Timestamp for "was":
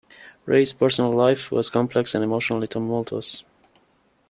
1.51-1.69